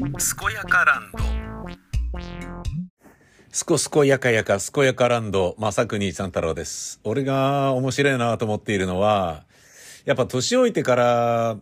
[0.00, 0.08] 健
[0.54, 1.18] やかランド。
[3.50, 7.00] すこすこやかやか健やかランド正国三太郎です。
[7.04, 9.44] 俺が面白いなと思っているのは
[10.06, 11.58] やっぱ年老いてから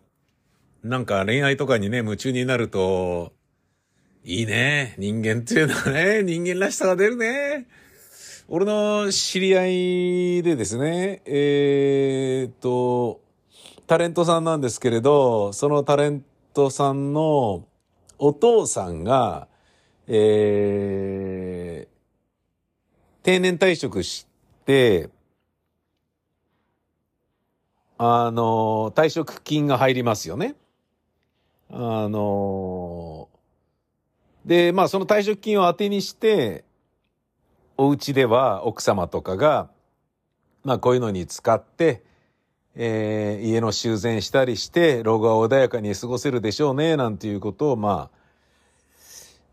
[0.84, 3.32] なんか恋愛とかにね夢中になると
[4.24, 7.66] いいね人間っていうのはね人間らしさが出るね。
[8.46, 13.20] 俺の知り合いでですねえー、っと
[13.88, 16.22] タレントさんなんですけれど、そのタレン
[16.54, 17.64] トさんの
[18.18, 19.48] お父さんが、
[20.06, 24.26] えー、定年退職し
[24.66, 25.10] て、
[27.96, 30.54] あの、退職金が入りますよね。
[31.70, 33.28] あの、
[34.44, 36.64] で、まあその退職金を当てにして、
[37.76, 39.70] お家では奥様とかが、
[40.64, 42.02] まあこういうのに使って、
[42.80, 48.08] えー、家の修繕したりして、老後は穏やかに過ごせるでしょうね、なんていうことを、ま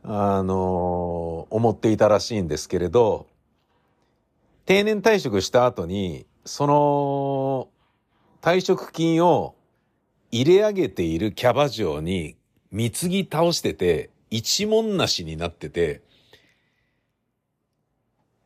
[0.04, 3.26] あ、あのー、思っていたらしいんですけれど、
[4.68, 7.68] 定年退職した後に、その、
[8.42, 9.56] 退職金を
[10.30, 12.38] 入れ上げているキャバ嬢に
[12.72, 16.04] 貢ぎ倒してて、一文なしになってて、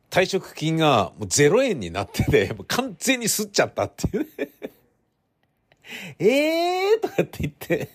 [0.08, 4.24] 退職金がもう0円になってて、もう完全に吸っちゃったっていう。
[4.38, 4.69] ね
[6.18, 7.00] えー？
[7.00, 7.88] とかって言って。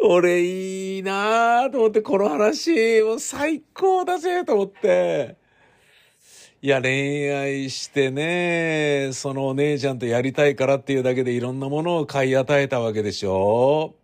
[0.00, 5.36] 俺いいなぁと思って、この話、もう最高だぜと思って。
[6.60, 13.94] いや、恋愛してね、そのお姉ちゃんとやりたいからっていうだけでいろんなものを買い与えたわけでしょ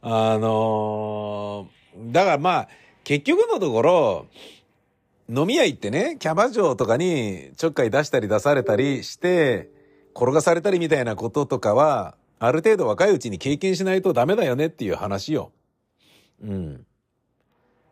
[0.00, 1.68] あの
[2.12, 2.68] だからまあ、
[3.02, 4.26] 結局のところ、
[5.30, 9.68] 飲み屋行ってね、キャバ嬢とかにちょっかい出したり出されたりして、
[10.14, 15.52] 転がされたりみたいなこととかは、ある程度若いうちに経験しないとダメだよねっていう話よ。
[16.42, 16.86] うん。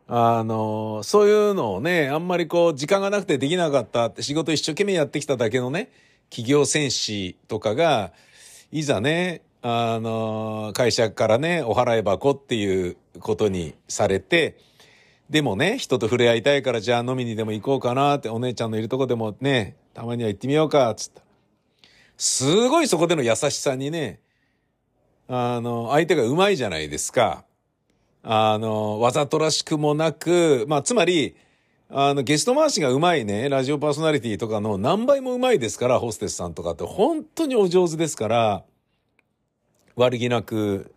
[0.09, 5.91] あの、そういうのをね、あんまりこう、時間がなくてできなかったって仕事一生懸命やってきただけのね、
[6.31, 8.13] 企業戦士とかが、
[8.73, 14.57] いざね、あの、会社からね、お払い箱っていうことにされて、
[15.31, 21.23] でもね、人と触れ合いたいからじゃあ飲みにでも行こうかなって、お姉ちゃんのいるとこでもね、たまには行ってみようか、つった。
[22.17, 24.21] すごいそこでの優しさにね、
[25.29, 27.45] あの、相手がうまいじゃないですか。
[28.23, 31.37] あの、わざとらしくもなく、まあ、つまり、
[31.89, 38.65] あの、ゲスト回しがうまいね、ラジオパーソナリティとかの何倍もうまいですから、ホステスさんとかって本当にお上手ですから、
[39.95, 40.93] 悪気なく、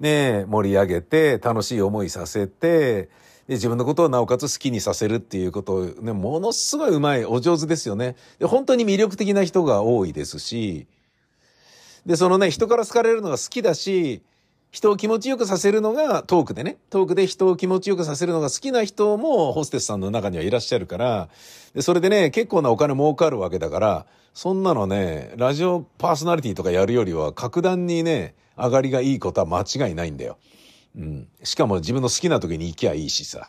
[0.00, 3.08] ね、盛り上げて、楽しい思いさせて、
[3.48, 8.16] で自分のことをなおかつ好きにさせるっていうことをね、ものすごいうまい、お上手ですよね。
[8.38, 10.86] で、本当に魅力的な人が多いですし、
[12.06, 14.22] で、そのね、人から好かれるのが好きだし、
[14.70, 21.28] 人を気持ちよくさせるのがトークでね、トークで人を気持ちよくさせるのが好きな人もホステスさんの中にはいらっしゃるから、
[21.74, 30.38] でそれでね、結構なお金儲かるわけだから、そんなのね、ラジオパーソナリティとかやるよりは格段にね、上がりがいいことは間違いないんだよ。
[30.96, 31.28] うん。
[31.42, 33.48] しかも自分の好きな時に行きゃいいしさ。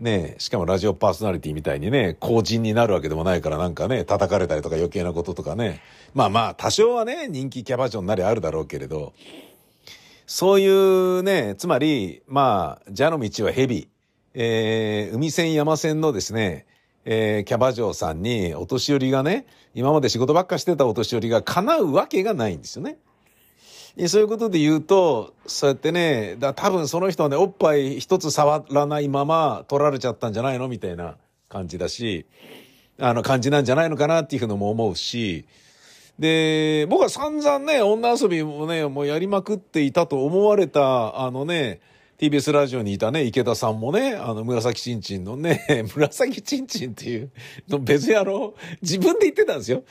[0.00, 5.80] ねえしかもラジオパーソナリティみたいにね、公人になるわけでもないからなんかね、叩かれたりとか余計なこととかね。
[6.14, 9.12] まあまあ、多少はね、人気キャバ嬢になりあるだろうけれど、
[10.26, 13.88] そういうね、つまり、まあ、蛇の道は蛇。
[14.34, 16.66] えー、海線山線のですね、
[17.04, 22.98] えー、キャバ嬢さんにお年寄りがね、今まで仕事ばっかしてたお年寄りが叶うわけがないんですよね。
[24.08, 31.16] そういうことで言うと、そうやってね、だ多分その人はね、おっぱい一つ触らないまま取られちゃったんじゃないのみたいな
[31.48, 32.26] 感じだし、
[33.00, 35.46] あの感じなんじゃないのかなっていうふうのも思うし、
[36.18, 41.80] で、僕は散々ね、女遊びもね、もうやりまくっていたと思われた、あのね、
[42.18, 45.64] TBS ラジオにいたね、池田さんもね、あの、紫ちんちんのね、
[45.94, 47.30] 紫ちんちんっていう
[47.68, 49.84] の、別にあの、自分で言ってたんですよ。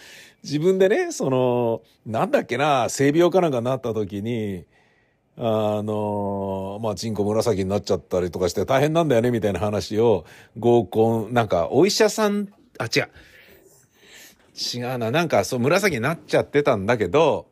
[0.43, 4.65] 自分でね、その、なんだっけな、性病かなんかなった時に、
[5.37, 10.25] あの、まあ、チンコ紫になっちゃったりとかして大変なんだよね、みたいな話を、
[10.59, 13.09] 合コン、なんか、お医者さん、あ、違う。
[14.75, 17.47] 違うな、なんか、そう、紫になっちゃってたんだけど、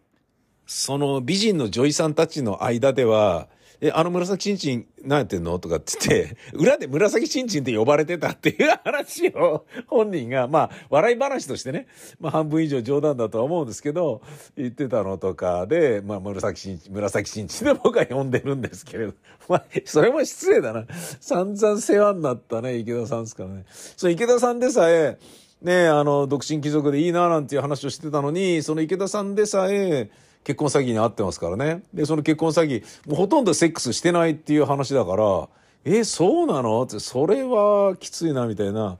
[0.68, 3.48] その美人の女医さんたちの間では、
[3.82, 5.60] え、あの紫ちんちん何やってんの？
[5.60, 11.88] とかって言って、 裏で紫ちんちんって呼ばれてたっていう話を本人が、まあ、笑い話としてね、
[12.20, 14.22] まあ半分以上冗談だとは思うんですけど、
[14.56, 19.14] 言ってたのとかで、まあ紫ちんちん、紫ちんちんで僕は呼んでるんですけれど、
[19.48, 20.86] まあ、それも失礼だな。
[21.20, 23.66] 散々世話になったね、池田さんですからね。
[23.98, 25.18] そう、池田さんでさえ、
[25.62, 30.10] ねあの、独身貴族でいいななんていう話をしてたのに、その池田さんでさえ、
[30.46, 31.84] 結婚詐欺に遭ってますからね。
[31.94, 35.50] で、その結婚詐欺、もうほとんどセックスしてないっていう話だから、
[35.84, 36.82] え、そうなの？
[36.84, 38.98] って、それはきついな、みたいな。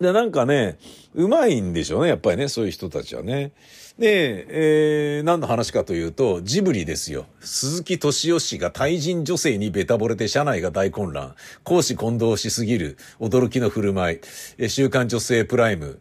[0.00, 0.78] で、なんかね、
[1.14, 3.52] うまいんでしょうね、やっぱりね、そういう人たちはね。
[3.98, 4.46] で、
[5.18, 7.26] えー、何の話かというと、ジブリですよ。
[7.40, 11.34] 鈴木敏夫氏が対人女性にベタ惚れて社内が大混乱。
[11.62, 12.96] 講師混同しすぎる。
[13.20, 14.20] 驚きの振る舞
[14.58, 14.68] い。
[14.70, 16.00] 週刊女性プライム。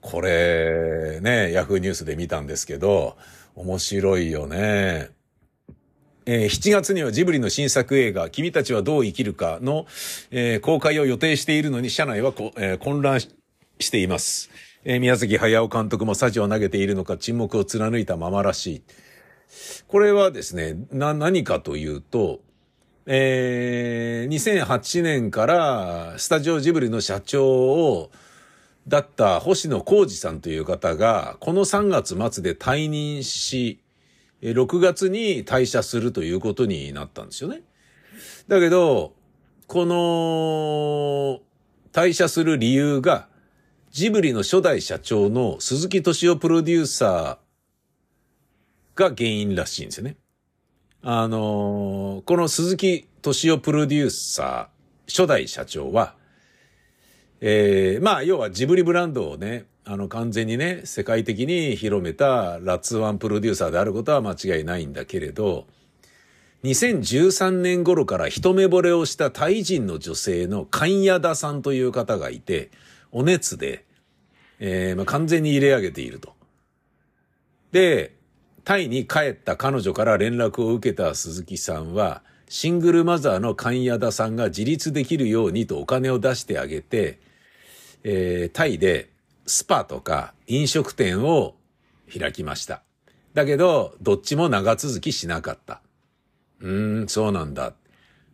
[0.00, 3.16] これ、ね、ヤフーニュースで見たんですけど、
[3.56, 5.08] 面白いよね。
[6.26, 9.86] えー、7月にはジブリの新作映画、君たちはどう生きるかの、
[10.30, 13.30] えー、公開を予定しているのに、社内はこ、えー、混乱し
[13.90, 14.50] ています。
[14.84, 18.82] えー、宮崎駿監督もサジを投げているのか沈黙を貫いたままらしい。
[19.88, 22.40] これはですね、な、何かというと、
[23.06, 28.10] えー、2008年からスタジオジブリの社長を、
[28.88, 33.80] だった星野浩二さんという方が、この3月末で退任し、
[34.42, 37.62] 6月に退社するということになったんですよね。
[38.46, 39.14] だけど、
[39.66, 41.40] この
[41.92, 43.28] 退社する理由が、
[43.90, 50.16] ジブリの初代社長の鈴木敏夫プロデューサーが原因らしいんですよね。
[51.02, 56.14] あのー、この鈴木敏夫プロデューサー、初代社長は、
[57.40, 65.66] えー、まあ、要はジブリブランドをね、あの、完全にね、世界的に広めたラッツワンプロデューサーであることは間違いないんだけれど、
[66.64, 72.70] 2013年頃から一目惚れをしたタイ人の女性のカンヤダさんという方がいて、
[73.12, 73.84] お熱で、
[74.58, 76.34] えー、まあ、完全に入れ上げていると。
[77.70, 78.16] で、
[78.64, 87.20] タイに帰った彼女から連絡を受けた鈴木さんは、シングルマザーの神谷田さんが自立できるようにとお金を出してあげて、
[88.08, 89.10] えー、タイで
[89.46, 91.56] スパとか飲食店を
[92.16, 92.82] 開きました。
[93.34, 95.80] だけど、どっちも長続きしなかった。
[96.60, 97.74] うーん、そうなんだ。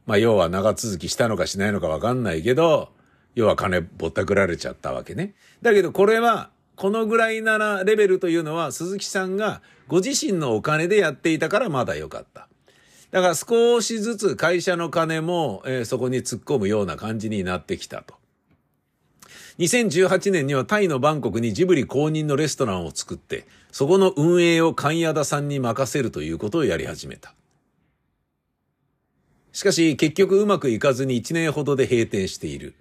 [0.04, 2.90] まあ、要は長続きしたのかしないのかわかんないけど、
[3.34, 5.32] 要は金ぼったくられちゃったわけね。
[5.62, 12.46] だけどこれは、このぐらいならレベルというのは鈴木さんがご自身のお金でやっていたからまだ良かった。
[13.10, 18.21] だから少しずつ会社の金も、えー、そこに突っ込むような感じになってきたと。
[19.58, 27.34] 2018年にはタイのバンコクにジブリ公認のレストランを作って、そこの運営を神谷田さんに任せるということをやり始めた。
[29.52, 32.74] しかし結局うまくいかずに1年ほどで閉店している。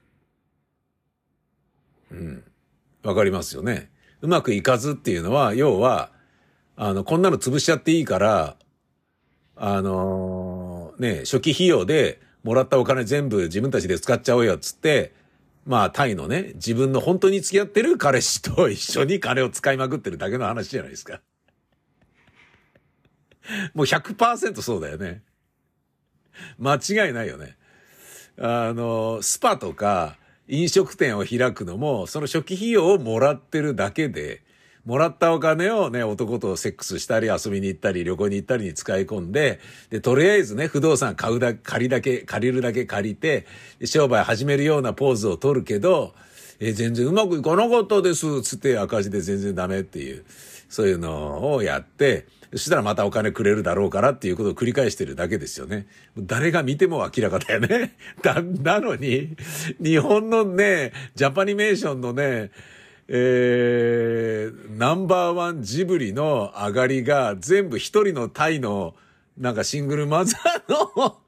[2.12, 2.44] うん。
[3.04, 3.90] わかりますよね。
[4.22, 6.12] うまくいかずっていうのは、要は、
[6.76, 8.56] あの、こんなの潰しちゃっていいから、
[9.56, 15.14] あのー、ね、初期費用でもらったお金全部自分たちで使っちゃおうよっつって、
[15.66, 21.22] まあ、タイのね、自分の本当に付き合ってる彼氏と一緒に金を使いまくってるだけの話じゃないですか。
[23.74, 25.24] もう100%そうだよね。
[26.58, 27.58] 間違いないよね。
[28.38, 30.18] あの、スパとか、
[30.48, 34.44] 飲食店を開くのも、その初期費用をもらってるだけで、
[34.86, 43.46] もらったお金をね、男とセックスしたり遊びに行ったり旅行に行ったりに使い込んで、で、とりあえずね、不動産買うだ、借りだけ、借りるだけ借りて、
[43.86, 46.16] 商売始めるようなポーズを取るけど、
[46.60, 50.26] え、全然うまくいかなかったです、つって赤字で全然ダメっていう、
[50.70, 55.88] そういうのをやって、そしたらまたお金くれるだろうからっていうことを繰り返してるだけですよね。
[56.18, 57.96] 誰が見ても明らかだよね。
[58.22, 59.38] だ、なのに、
[59.82, 62.52] 日本のね、ジャパニメーションのね、
[63.14, 68.96] えー、ナンバーワンジブリの上がりが全部一人のタイの
[69.38, 71.20] なんかシングルマザーの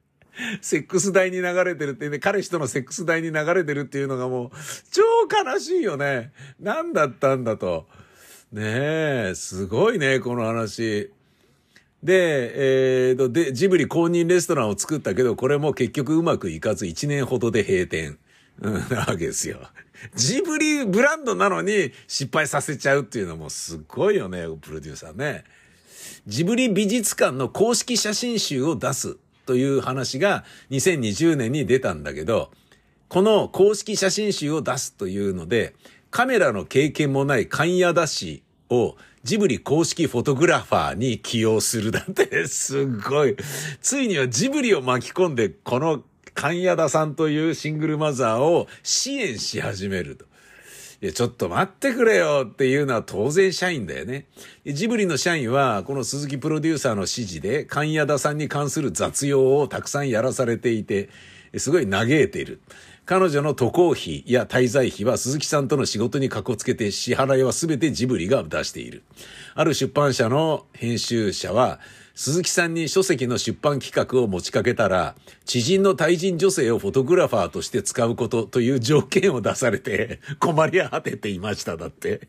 [0.62, 4.50] セックス代に流れてるってね、彼氏とのセックス代に流れてるっていうのがもう
[4.90, 5.02] 超
[5.52, 6.32] 悲しいよね。
[6.58, 7.86] 何だったんだと。
[8.50, 8.62] ね
[9.30, 11.10] え、すごいね、この話。
[12.02, 18.18] で、えーと、で、ジブリ公認レストランを作ったけど、これも結局うまくいかず1年ほどで閉店。
[18.60, 19.60] うん、なわけですよ。
[20.14, 25.44] ジブリブランドなのに失敗させちゃうっていうのもすごいよね、プロデューサーね。
[26.26, 32.50] ジブリ美術館の公式写真集を出すという話が2020年に出たんだけど、
[33.08, 35.74] この公式写真集を出すというので、
[36.10, 43.36] カメラの経験もない関谷田氏をジブリ公式フォトグラファーに起用するだって、すごい。
[43.80, 46.02] ついにはジブリを巻き込んで、この
[46.36, 50.26] 関谷田さんというシングルマザーを支援し始めると。
[51.02, 54.26] いや、ちょっと待ってくれよっていうのは当然社員だよね。
[54.66, 61.08] ジブリの社員は、この鈴木プロデューサーの指示で、関谷田さんに関する雑用をたくさんやらされていて、
[61.56, 62.60] すごい嘆いている。
[63.06, 69.04] 彼女の渡航費や滞在費は鈴木さんとの仕事にかこつけて支払いは全てジブリが出している。
[69.54, 71.78] ある出版社の編集者は、
[72.16, 82.28] 鈴木さんに書籍の出版企画を持ちかけたら、知人の対人女性をフォトグラファーとして使うことという条件を出されて、困り果てていましただって。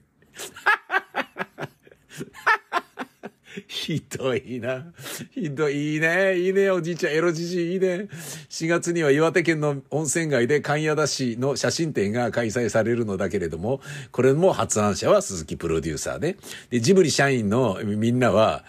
[3.65, 4.87] ひどいな。
[5.31, 5.93] ひどい。
[5.93, 6.37] いいね。
[6.37, 6.69] いいね。
[6.69, 8.09] おじいちゃん、エロじじいいいね。
[8.49, 13.79] 4月には岩手県の温泉街で神谷田市の写真展が開催されるのだけれども、
[14.11, 16.37] これも発案者は鈴木プロデューサーで、
[16.69, 18.65] で、ジブリ社員のみんなは、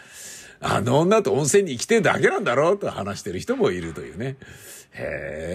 [0.61, 4.37] あの女と温泉に来てるだけなんだろうと話してる人もいるというね。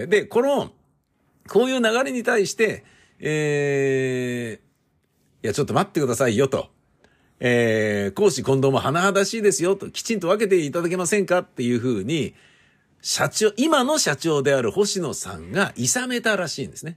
[0.08, 0.70] で、この、
[1.48, 2.84] こういう流れに対して、
[3.20, 6.68] えー、いや、ちょっと待ってくださいよと。
[7.40, 12.34] えー、講師近藤も甚だしいですよと、きちんと分けていただけませんかっていうふうに、
[13.02, 16.96] 社長、今の社長である星野さんが諌めたらしいんですね。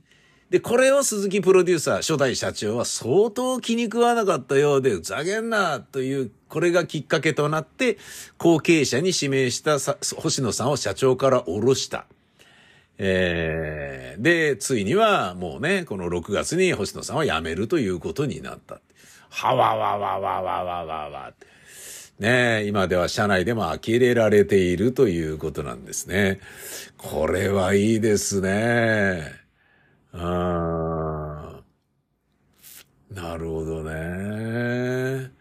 [0.50, 7.98] で、これを鈴木プロデューサー、初代社長は相当気に食わなかったようで、ふざけんなという、これがきっかけとなって、
[8.38, 9.78] 後継者に指名した
[10.16, 12.06] 星野さんを社長から降ろした。
[12.98, 18.80] えー、で、ついにはもうね、この6月に星野さんは辞めるということになった。
[19.30, 21.34] はわわわわわわわわ。
[22.20, 26.40] ね今では社内でも呆れられているということなんですね。
[26.98, 29.47] これはいいですね。
[30.18, 30.24] うん。
[33.16, 35.32] なるほどね。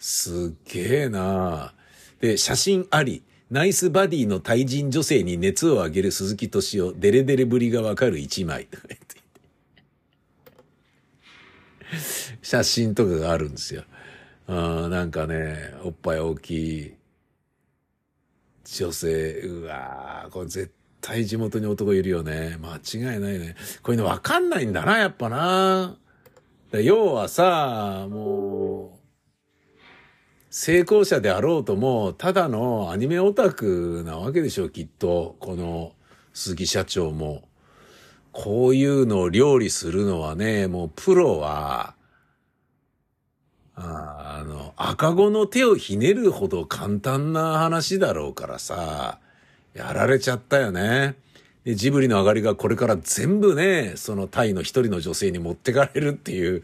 [0.00, 1.74] すっげえな。
[2.20, 3.22] で、写真あり。
[3.50, 8.66] ナイスバディの対人女性に熱を上げる鈴木敏夫、デレデレぶりがわかる一枚。
[12.42, 13.84] 写真とかがあるんですよ。
[14.48, 16.94] うん、なんかね、おっぱい大きい
[18.64, 22.56] 女性、うわー、これ絶対対地元に男いるよね。
[22.62, 23.56] 間違いないね。
[23.82, 25.98] こういうのわかんないんだな、やっぱな。
[26.72, 28.98] 要はさ、もう、
[30.48, 35.36] 成功者であろうとも、ただのアニメオタクなわけでしょう、きっと。
[35.40, 35.92] この
[36.32, 37.50] 鈴木社長も。
[38.32, 41.96] こういうのを料理するのはね、もうプロは、
[43.74, 49.20] あの、赤子の手をひねるほど簡単な話だろうからさ、
[49.74, 51.16] やられちゃったよね。
[51.64, 56.62] で、ジブリの上がりがこれから全部ね、そのタイの一人の女性に持ってかれるっていう、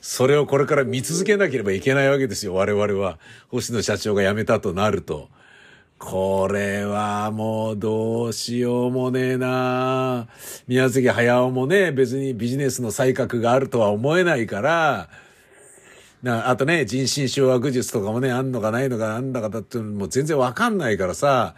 [0.00, 3.18] それをこれから見続けなければいけないわけですよ、我々は。
[3.48, 5.28] 星野社長が辞めたとなると。
[5.98, 10.28] これはもうどうしようもねえな
[10.68, 15.08] 宮崎駿もね、別にビジネスの才覚があるとは思えないから、
[16.22, 21.54] なあとね、人心掌握術とかもね、あんのかないのかなんだかだってもう全然わかんないからさ、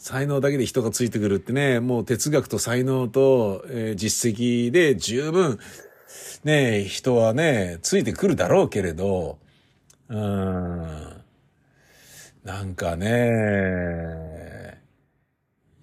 [0.00, 5.58] 才能だけで人がついてくるってね、もう哲学と才能と、えー、実績で十分、
[6.42, 9.38] ね、人はね、ついてくるだろうけれど、
[10.08, 10.18] うん、
[12.44, 14.80] なんかね、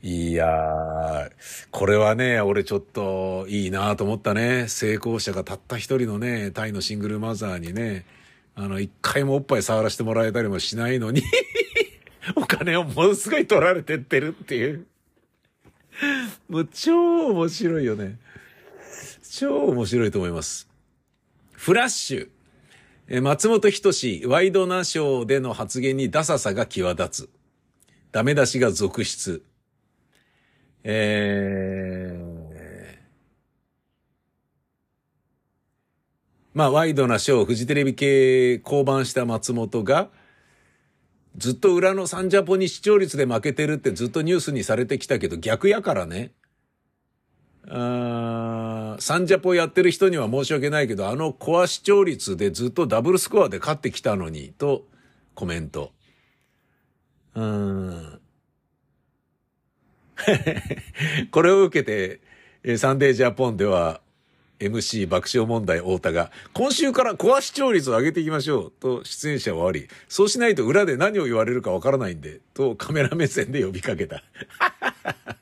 [0.01, 1.31] いやー、
[1.69, 4.67] これはね、俺ちょっといいなと思ったね。
[4.67, 8.03] 成功者がたった一人のね、タイのシングルマザーにね、
[8.55, 11.21] あの、一回もおっぱい触らせてもらえたりもしないのに
[12.35, 14.85] お金をものすごい取られてってるっていう。
[16.49, 18.17] もう超面白いよね。
[19.31, 20.67] 超面白いと思います。
[21.51, 22.29] フラッシュ。
[23.09, 27.29] え松本人志、ワイドナショーでの発言にダサさが際立つ。
[28.11, 29.43] ダメ出しが続出。
[30.83, 32.97] えー、
[36.53, 40.09] まあ、ワイドなショー、フジテレビ系降板した松本が、
[41.37, 46.31] ずっと裏のサンジャポに視聴率で負けてるってずっとニュースにされてきたけど逆やからね。
[47.69, 54.87] あサンジャポやってる人には申し訳ないけど、あのコア視聴率でずっとダブルスコアで勝ってきたのに、と
[55.35, 55.91] コメント。
[61.31, 62.21] これを受け
[62.63, 64.01] て、サンデージャポンでは、
[64.59, 74.23] MC 爆笑問題太田が、今週からコア視聴率を上げていきましょう、と出演者はあり、そうしないと裏で何を言われるかわからないんで、とカメラ目線で呼びかけた。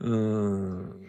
[0.00, 1.08] うん。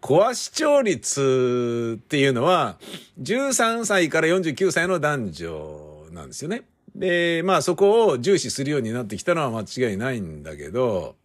[0.00, 2.78] コア視聴率っていうのは、
[3.20, 6.64] 13歳から49歳の男女なんですよね。
[6.94, 11.16] で、まあそこを重視するようになってきたのは間違いないんだけど、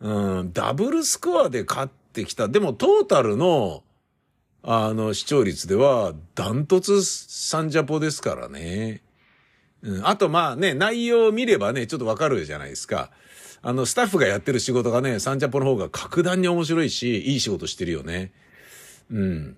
[0.00, 2.48] うん、ダブルスコアで勝ってきた。
[2.48, 3.82] でもトータルの、
[4.62, 9.02] あの、視聴率では、ダントツサンジャポですからね。
[9.82, 10.06] うん。
[10.06, 13.10] あとまあね、内容を見ればね、ちょっとわかるじゃないですか。
[13.62, 18.32] あの、スタッフがやってる仕事がね、サンジャポの方が格段に面白いし、いい仕事してるよね。
[19.10, 19.56] うん。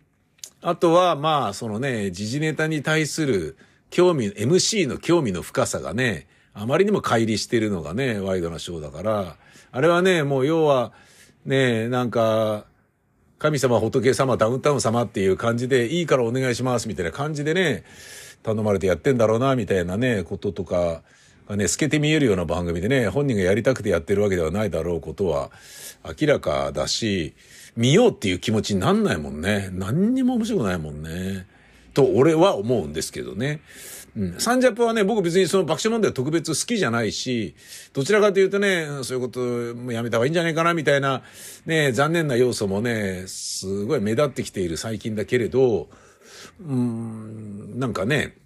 [0.61, 3.57] あとは、まあ、そのね、時事ネタに対する
[3.93, 9.37] 興味、MC の興味の深さがね、あまりにも乖離してるのがね、ワイドなショーだから、
[9.71, 10.93] あれはね、もう要は、
[11.45, 12.65] ね、なんか、
[13.39, 17.85] 神様、仏様、ダウンタウン様っていう感じで、いいからお願いしますみたいな感じでね、
[18.43, 21.03] 頼まれてやってんだろうな、みたいなね、こととか、
[21.51, 25.51] ね、透けて見えるような番組でね、本人がやりたくてやってるわけではないだろうことは
[26.19, 27.35] 明らかだし、
[27.77, 29.69] 見ようっていう気持ちになんないもんね。
[29.73, 31.47] 何にも面白くないもんね。
[31.95, 33.61] と、俺は思うんですけどね。
[34.17, 34.35] うん。
[34.39, 37.55] サンジャポはね、僕別にその爆笑問題は特別好きじゃないし、
[37.93, 39.41] どちらかというとね、そういうこと
[39.75, 41.23] もやめた方がいいんじゃないかなみたいな、
[41.67, 45.89] ね、残念な要素もね、すごい目立ってきている最近だけれど、
[46.61, 48.37] うん、なんかね、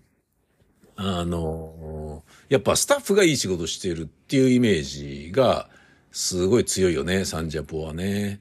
[0.97, 5.69] あの、やっぱスタッフがいい仕事してるっていうイメージが、
[6.12, 8.41] すごい強いよね、サンジャポはね。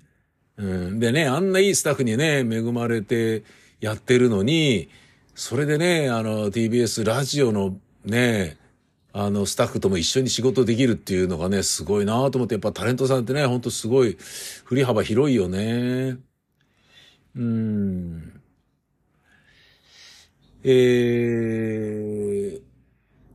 [0.58, 1.00] うん。
[1.00, 3.44] でね、あんないいスタッフにね、恵まれて
[3.80, 4.90] やってるのに、
[5.36, 8.58] それでね、あの、TBS ラジオのね、
[9.12, 14.18] あの、スタッフとも一緒に仕事できるっていうのがね、すごいなと思って、やっぱタレントさんってね、ほんとすごい、
[14.66, 16.18] 振り幅広いよね。
[17.36, 18.42] うん。
[20.64, 22.62] えー、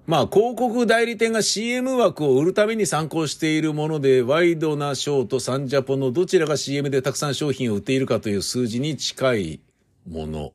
[0.06, 9.60] まあ、広告代理店が CM 枠を売るために参考しているもので、ワイドなショーとサンジャポのどちらが CM でたくさん商品を売っているかという数字に近い
[10.08, 10.52] もの。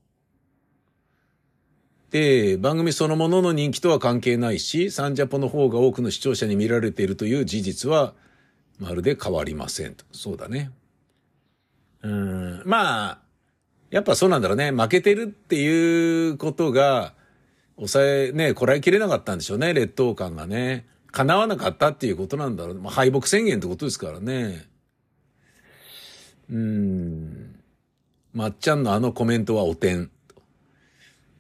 [2.12, 8.14] で、番組そのものの人気とは関係ないし、サンジャポの方が多くの視聴者に見られているという事実は、
[8.80, 10.06] まるで変わりませんと。
[10.12, 10.72] そうだね。
[12.04, 12.64] うん。
[12.66, 13.20] まあ、
[13.90, 14.72] やっぱそうなんだろうね。
[14.72, 17.14] 負けてるっていうことが、
[17.76, 19.74] 抑え、ね、こらえきれなかったんでしょうね。
[19.74, 20.88] 劣等感がね。
[21.12, 22.76] 叶わなかったっていうことなんだろう。
[22.76, 24.68] まあ、敗北宣言ってことですからね。
[26.50, 27.55] うん。
[28.36, 30.12] まっちゃんのあのコメントはお点。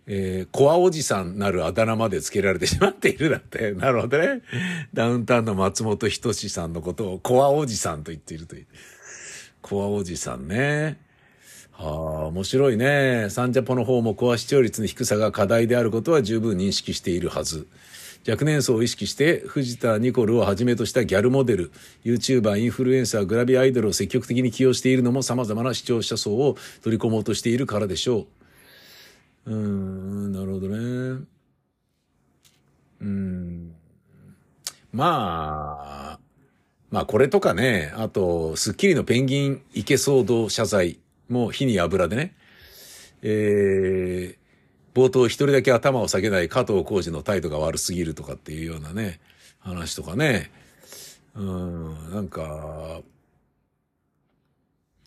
[0.07, 3.73] えー、コアおじさんなるあだ名まで付けられてしまっているだって。
[3.75, 4.41] なるほどね。
[4.93, 8.65] ダウンタウンの松本人志さんのことをコアおじさんと言っているという。
[9.62, 10.97] コアおじさんね。
[11.73, 11.89] はあ、
[12.27, 13.27] 面白いね。
[13.29, 17.67] サンジャポの方もコア視聴率の低さが課題であることは十分認識しているはず。
[18.27, 21.71] 若年層を意識して藤田ニコルをはじめとしたギャルモデル、
[22.03, 28.25] YouTuber、インフルエンサー、グラビアアイドルを積極的に起用しているのも様々な視聴者層を取り込もうとしているからでしょ
[29.45, 29.51] う。
[29.51, 31.25] うーん、なるほどね。
[33.01, 33.75] うん。
[34.91, 36.19] まあ、
[36.89, 42.33] まあこれとかね、あと、スッキリのペンギン池騒動謝罪も火に油でね、
[43.21, 44.44] えー、
[44.95, 49.19] 冒頭一人だけ頭を下げない加藤浩二の態度が悪すぎるとかっていうようなね、
[49.60, 50.49] 話とかね、
[51.36, 53.01] うん、なんか、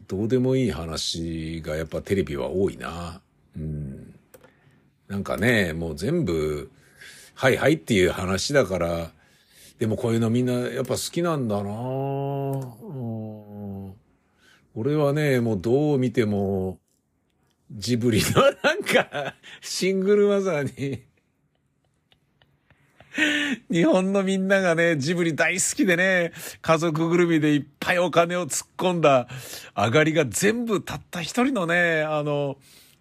[0.07, 3.23] どうでもいい話がやっぱテレビは多いな。
[3.57, 4.15] うん。
[5.09, 6.71] なんかね、もう全部、
[7.35, 9.11] はいはいっていう話だから、
[9.79, 11.75] でもこういうのみんなやっぱ好きなんだなう
[13.95, 13.95] ん
[14.75, 16.79] 俺はね、もうどう見ても、
[17.71, 21.09] ジブリのなんか、シングルマザーに
[23.71, 29.29] 日本のみんながね、ジブリ大好きでね、家族ぐるみでいっぱいお金を突っ込んだ
[29.77, 32.57] 上がりが全部たった一人のね、あの、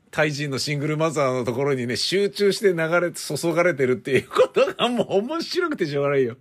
[0.09, 6.37] タイ人のシングルマザーのところにね、集中して流れ、注がれてるっていうことがもう面白くてしょうがないよ。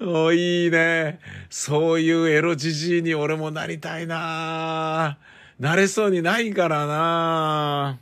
[0.00, 1.20] おいいね。
[1.50, 8.00] そういうエロじじいに俺もなりたいなぁなれそうにないからな。